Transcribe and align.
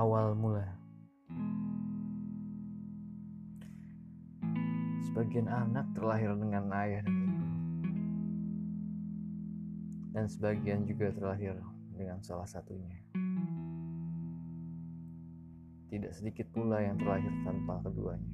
awal 0.00 0.32
mula. 0.32 0.64
Sebagian 5.04 5.44
anak 5.44 5.84
terlahir 5.92 6.32
dengan 6.40 6.72
ayah 6.72 7.04
dan 7.04 7.16
ibu, 7.20 7.48
dan 10.16 10.24
sebagian 10.24 10.88
juga 10.88 11.12
terlahir 11.12 11.52
dengan 11.92 12.16
salah 12.24 12.48
satunya. 12.48 12.96
Tidak 15.92 16.12
sedikit 16.16 16.48
pula 16.56 16.80
yang 16.80 16.96
terlahir 16.96 17.34
tanpa 17.44 17.84
keduanya. 17.84 18.32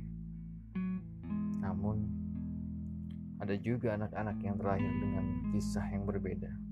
Namun, 1.66 2.06
ada 3.42 3.58
juga 3.58 3.98
anak-anak 3.98 4.38
yang 4.38 4.54
terlahir 4.54 4.92
dengan 5.02 5.50
kisah 5.50 5.86
yang 5.90 6.06
berbeda 6.06 6.65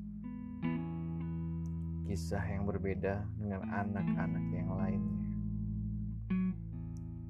kisah 2.04 2.44
yang 2.44 2.68
berbeda 2.68 3.24
dengan 3.40 3.64
anak-anak 3.64 4.44
yang 4.52 4.68
lainnya. 4.76 5.24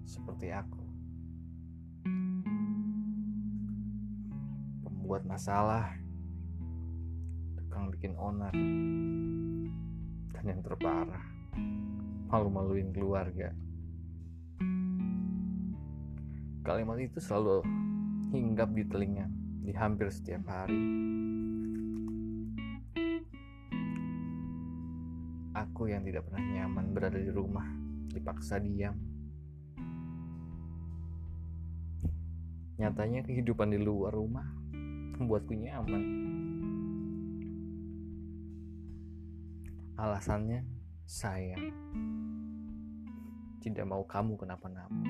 Seperti 0.02 0.50
aku. 0.50 0.82
Pembuat 4.82 5.22
masalah, 5.30 5.94
tukang 7.54 7.94
bikin 7.94 8.18
onar, 8.18 8.54
dan 10.34 10.44
yang 10.44 10.60
terparah, 10.60 11.24
malu-maluin 12.26 12.90
keluarga. 12.90 13.54
Kalimat 16.66 16.98
itu 16.98 17.20
selalu 17.22 17.62
hinggap 18.34 18.72
di 18.74 18.82
telinga 18.88 19.28
di 19.62 19.72
hampir 19.76 20.10
setiap 20.10 20.48
hari 20.48 21.13
Aku 25.64 25.88
yang 25.88 26.04
tidak 26.04 26.28
pernah 26.28 26.44
nyaman 26.44 26.92
berada 26.92 27.16
di 27.16 27.32
rumah, 27.32 27.64
dipaksa 28.12 28.60
diam. 28.60 28.92
Nyatanya 32.76 33.24
kehidupan 33.24 33.72
di 33.72 33.80
luar 33.80 34.12
rumah 34.12 34.44
membuatku 35.16 35.56
nyaman. 35.56 36.02
Alasannya 39.96 40.66
saya 41.08 41.56
tidak 43.64 43.88
mau 43.88 44.04
kamu 44.04 44.36
kenapa-napa. 44.36 45.00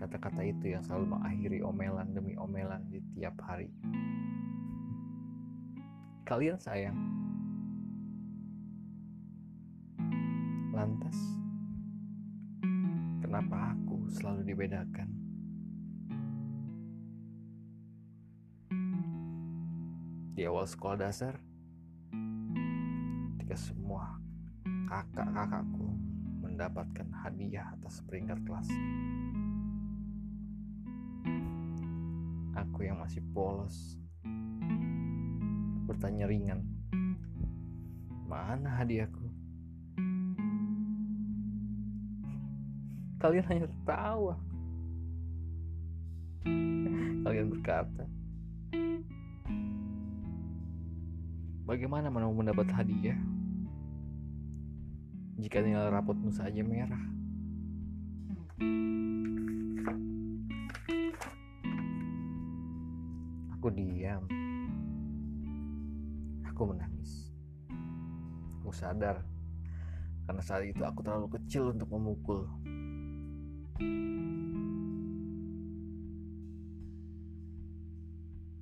Kata-kata 0.00 0.42
itu 0.42 0.74
yang 0.74 0.82
selalu 0.82 1.14
mengakhiri 1.14 1.60
omelan 1.62 2.08
demi 2.16 2.34
omelan 2.34 2.82
di 2.90 2.98
tiap 3.14 3.36
hari. 3.44 3.70
Kalian 6.24 6.56
sayang, 6.56 6.96
Lantas, 10.70 11.18
kenapa 13.18 13.74
aku 13.74 14.06
selalu 14.06 14.54
dibedakan? 14.54 15.10
Di 20.38 20.46
awal 20.46 20.70
sekolah 20.70 21.10
dasar, 21.10 21.34
ketika 23.34 23.58
semua 23.58 24.14
kakak-kakakku 24.86 25.90
mendapatkan 26.38 27.08
hadiah 27.18 27.74
atas 27.74 27.98
peringkat 28.06 28.38
kelas. 28.46 28.70
Aku 32.54 32.86
yang 32.86 33.02
masih 33.02 33.26
polos 33.34 33.98
bertanya 35.90 36.30
ringan, 36.30 36.62
mana 38.30 38.78
hadiahku? 38.78 39.39
Kalian 43.20 43.44
hanya 43.52 43.68
tertawa. 43.68 44.34
Kalian 47.20 47.52
berkata, 47.52 48.08
Bagaimana 51.68 52.08
mau 52.08 52.32
mendapat 52.32 52.66
hadiah 52.72 53.20
jika 55.36 55.60
nilai 55.60 55.92
rapotmu 55.92 56.32
saja 56.32 56.64
merah? 56.64 57.04
Aku 63.60 63.68
diam. 63.68 64.24
Aku 66.48 66.72
menangis. 66.72 67.30
Aku 68.64 68.72
sadar 68.72 69.22
karena 70.24 70.46
saat 70.46 70.62
itu 70.62 70.82
aku 70.86 71.02
terlalu 71.02 71.26
kecil 71.36 71.74
untuk 71.74 71.90
memukul. 71.90 72.46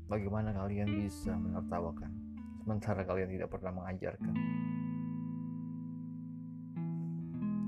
Bagaimana 0.08 0.56
kalian 0.56 0.88
bisa 1.04 1.36
menertawakan 1.36 2.08
sementara 2.64 3.04
kalian 3.04 3.28
tidak 3.28 3.52
pernah 3.52 3.76
mengajarkan? 3.76 4.34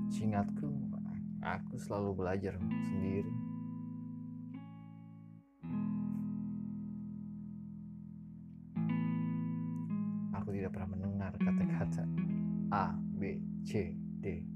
Seingatku, 0.09 0.67
aku 1.39 1.77
selalu 1.77 2.11
belajar 2.17 2.57
sendiri. 2.59 3.33
Aku 10.35 10.49
tidak 10.49 10.73
pernah 10.73 10.89
mendengar 10.97 11.31
kata-kata 11.37 12.03
A, 12.73 12.97
B, 13.15 13.37
C, 13.61 13.93
D 14.19 14.50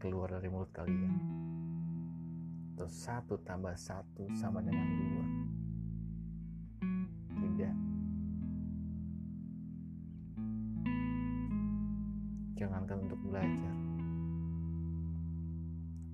keluar 0.00 0.32
dari 0.32 0.48
mulut 0.48 0.72
kalian. 0.72 1.12
Terus 2.72 2.94
satu 3.04 3.36
tambah 3.44 3.76
satu 3.76 4.24
sama 4.32 4.64
dengan 4.64 4.88
dua. 4.96 5.24
Tidak. 7.36 7.76
Jangankan 12.56 12.98
untuk 13.04 13.20
belajar. 13.28 13.76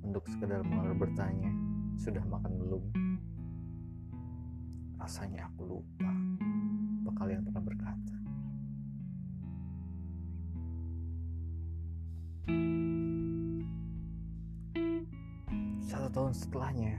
Untuk 0.02 0.26
sekedar 0.26 0.66
mengalir 0.66 0.98
bertanya, 0.98 1.54
sudah 1.94 2.26
makan 2.26 2.52
belum? 2.58 2.84
Rasanya 4.98 5.46
aku 5.46 5.78
lupa 5.78 6.10
apa 7.06 7.10
kalian 7.22 7.46
pernah 7.46 7.62
berkata. 7.62 8.25
Tahun 16.16 16.32
setelahnya, 16.32 16.96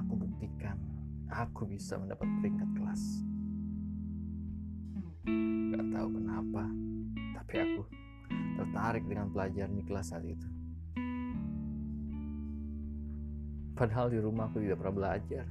aku 0.00 0.16
buktikan 0.16 0.80
aku 1.28 1.68
bisa 1.68 2.00
mendapat 2.00 2.24
peringkat 2.40 2.68
kelas. 2.72 3.02
Gak 5.76 5.86
tahu 5.92 6.08
kenapa, 6.08 6.64
tapi 7.36 7.54
aku 7.60 7.82
tertarik 8.56 9.04
dengan 9.04 9.28
pelajaran 9.28 9.76
di 9.76 9.84
kelas 9.84 10.08
saat 10.08 10.24
itu. 10.24 10.48
Padahal 13.76 14.08
di 14.08 14.16
rumah 14.16 14.48
aku 14.48 14.64
tidak 14.64 14.80
pernah 14.80 14.96
belajar. 14.96 15.44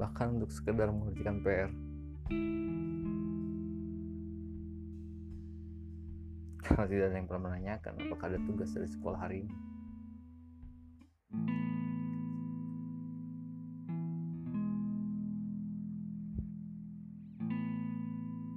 Bahkan 0.00 0.40
untuk 0.40 0.48
sekedar 0.48 0.88
mengerjakan 0.88 1.36
PR. 1.44 1.68
Karena 6.64 6.88
tidak 6.88 7.06
ada 7.12 7.16
yang 7.20 7.28
pernah 7.28 7.44
menanyakan 7.52 7.92
apakah 8.08 8.26
ada 8.32 8.40
tugas 8.40 8.72
dari 8.72 8.88
sekolah 8.88 9.20
hari 9.20 9.36
ini. 9.44 9.54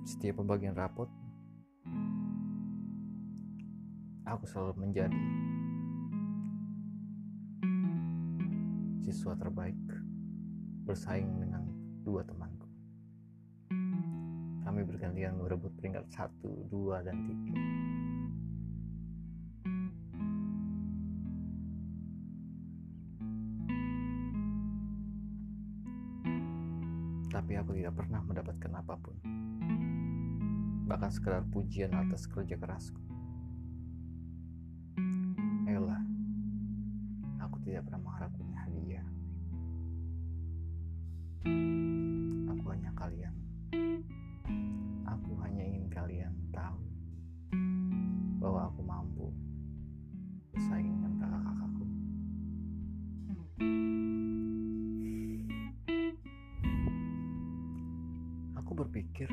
Setiap 0.07 0.39
pembagian 0.39 0.71
rapot, 0.71 1.11
aku 4.23 4.43
selalu 4.49 4.87
menjadi 4.87 5.23
siswa 9.03 9.37
terbaik 9.37 9.77
bersaing 10.87 11.37
dengan 11.37 11.69
dua 12.01 12.23
temanku. 12.23 12.56
Kami 14.77 14.93
bergantian 14.93 15.41
merebut 15.41 15.73
peringkat 15.81 16.05
satu, 16.13 16.69
dua, 16.69 17.01
dan 17.01 17.17
tiga. 17.25 17.57
Tapi 27.25 27.57
aku 27.57 27.73
tidak 27.73 27.97
pernah 27.97 28.21
mendapatkan 28.21 28.71
apa 28.77 28.93
pun. 29.01 29.17
Bahkan 30.85 31.09
sekedar 31.09 31.41
pujian 31.49 31.97
atas 31.97 32.29
kerja 32.29 32.53
kerasku. 32.61 33.01
Ella, 35.65 36.05
aku 37.41 37.57
tidak 37.65 37.89
pernah 37.89 38.05
mengharapkan 38.05 38.45
berpikir 58.77 59.25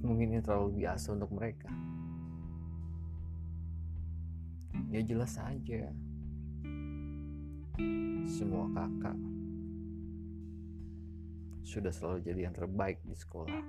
mungkin 0.00 0.32
ini 0.32 0.40
terlalu 0.40 0.80
biasa 0.80 1.12
untuk 1.12 1.28
mereka. 1.36 1.68
Ya 4.88 5.04
jelas 5.04 5.36
saja. 5.36 5.92
Semua 8.24 8.64
kakak 8.72 9.18
sudah 11.66 11.92
selalu 11.92 12.24
jadi 12.24 12.40
yang 12.48 12.56
terbaik 12.56 13.02
di 13.04 13.12
sekolah. 13.12 13.64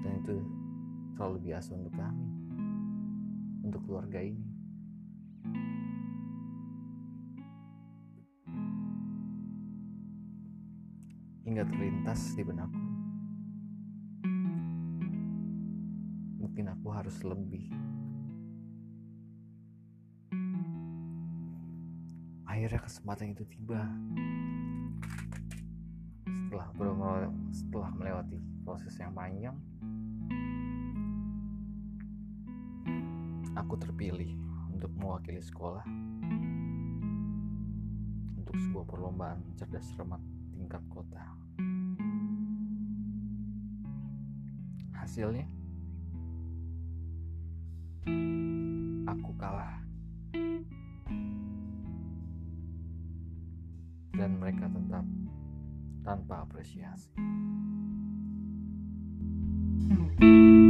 Dan 0.00 0.12
itu 0.22 0.36
terlalu 1.18 1.52
biasa 1.52 1.76
untuk 1.76 1.92
kami, 1.92 2.28
untuk 3.66 3.82
keluarga 3.84 4.22
ini. 4.22 4.46
Hingga 11.42 11.66
terlintas 11.66 12.38
di 12.38 12.42
benakku. 12.46 12.82
Mungkin 16.38 16.64
aku 16.70 16.88
harus 16.94 17.16
lebih. 17.26 17.66
Akhirnya 22.46 22.78
kesempatan 22.78 23.34
itu 23.34 23.42
tiba. 23.50 23.82
Setelah 26.30 26.68
setelah 27.50 27.90
melewati 27.96 28.36
proses 28.62 28.94
yang 29.00 29.10
panjang, 29.16 29.56
aku 33.56 33.74
terpilih 33.80 34.36
untuk 34.70 34.92
mewakili 34.94 35.40
sekolah 35.40 35.82
untuk 38.36 38.56
sebuah 38.68 38.84
perlombaan 38.84 39.40
cerdas 39.56 39.88
cermat 39.96 40.20
tingkat 40.54 40.82
kota. 40.88 41.24
hasilnya 45.12 45.44
aku 49.04 49.30
kalah 49.36 49.82
dan 54.16 54.38
mereka 54.40 54.70
tetap 54.72 55.04
tanpa 56.00 56.48
apresiasi. 56.48 57.12
Hmm. 59.92 60.61